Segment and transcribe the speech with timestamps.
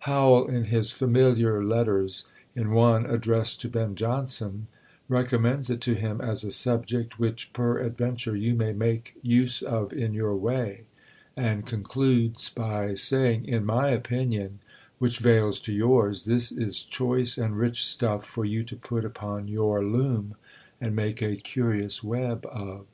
[0.00, 2.24] Howell, in his "Familiar Letters,"
[2.56, 4.66] in one addressed to Ben Jonson,
[5.08, 10.12] recommends it to him as a subject "which peradventure you may make use of in
[10.12, 10.86] your way;"
[11.36, 14.58] and concludes by saying, "in my opinion,
[14.98, 19.46] which vails to yours, this is choice and rich stuff for you to put upon
[19.46, 20.34] your loom,
[20.80, 22.86] and make a curious web of."